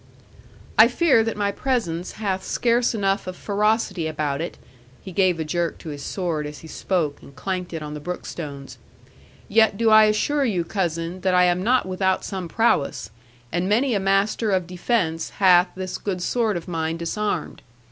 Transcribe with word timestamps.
'"I 0.79 0.87
fear 0.87 1.23
that 1.23 1.37
my 1.37 1.51
presence 1.51 2.13
hath 2.13 2.43
scarce 2.43 2.95
enough 2.95 3.27
of 3.27 3.35
ferocity 3.35 4.07
about 4.07 4.41
it," 4.41 4.57
(he 5.03 5.11
gave 5.11 5.39
a 5.39 5.45
jerk 5.45 5.77
to 5.77 5.89
his 5.89 6.01
sword 6.03 6.47
as 6.47 6.57
he 6.61 6.67
spoke, 6.67 7.21
and 7.21 7.35
clanked 7.35 7.71
it 7.71 7.83
on 7.83 7.93
the 7.93 7.99
brook 7.99 8.25
stones); 8.25 8.79
"yet 9.47 9.77
do 9.77 9.91
I 9.91 10.05
assure 10.05 10.43
you, 10.43 10.63
cousin, 10.63 11.21
that 11.21 11.35
I 11.35 11.43
am 11.43 11.61
not 11.61 11.85
without 11.85 12.25
some 12.25 12.47
prowess; 12.47 13.11
and 13.51 13.69
many 13.69 13.93
a 13.93 13.99
master 13.99 14.49
of 14.49 14.65
defence 14.65 15.29
hath 15.37 15.67
this 15.75 15.99
good 15.99 16.19
sword 16.23 16.57
of 16.57 16.67
mine 16.67 16.97
disarmed. 16.97 17.61